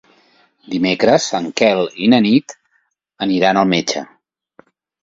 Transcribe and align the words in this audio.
Dimecres 0.75 1.27
en 1.41 1.49
Quel 1.61 1.83
i 2.07 2.09
na 2.15 2.23
Nit 2.27 2.59
iran 3.39 3.63
al 3.65 3.73
metge. 3.77 4.07